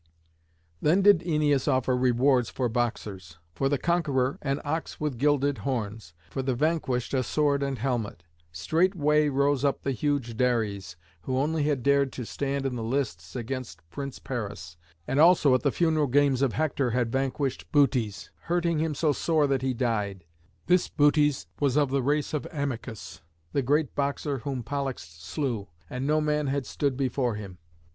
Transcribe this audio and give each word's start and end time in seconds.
Then 0.81 1.03
did 1.03 1.19
Æneas 1.19 1.67
offer 1.71 1.95
rewards 1.95 2.49
for 2.49 2.67
boxers: 2.67 3.37
for 3.53 3.69
the 3.69 3.77
conqueror 3.77 4.39
an 4.41 4.59
ox 4.65 4.99
with 4.99 5.19
gilded 5.19 5.59
horns; 5.59 6.15
for 6.31 6.41
the 6.41 6.55
vanquished 6.55 7.13
a 7.13 7.21
sword 7.21 7.61
and 7.61 7.77
helmet. 7.77 8.23
Straightway 8.51 9.29
rose 9.29 9.63
up 9.63 9.83
the 9.83 9.91
huge 9.91 10.35
Dares, 10.35 10.95
who 11.21 11.37
only 11.37 11.61
had 11.65 11.83
dared 11.83 12.11
to 12.13 12.25
stand 12.25 12.65
in 12.65 12.75
the 12.75 12.81
lists 12.83 13.35
against 13.35 13.87
Prince 13.91 14.17
Paris, 14.17 14.75
and 15.07 15.19
also 15.19 15.53
at 15.53 15.61
the 15.61 15.71
funeral 15.71 16.07
games 16.07 16.41
of 16.41 16.53
Hector 16.53 16.89
had 16.89 17.11
vanquished 17.11 17.71
Butes, 17.71 18.31
hurting 18.45 18.79
him 18.79 18.95
so 18.95 19.11
sore 19.13 19.45
that 19.45 19.61
he 19.61 19.75
died. 19.75 20.25
(This 20.65 20.87
Butes 20.89 21.45
was 21.59 21.77
of 21.77 21.91
the 21.91 22.01
race 22.01 22.33
of 22.33 22.47
Amycus, 22.51 23.21
the 23.53 23.61
great 23.61 23.93
boxer 23.93 24.39
whom 24.39 24.63
Pollux 24.63 25.07
slew, 25.07 25.67
and 25.91 26.07
no 26.07 26.19
man 26.21 26.47
had 26.47 26.65
stood 26.65 26.97
before 26.97 27.35
him.) 27.35 27.59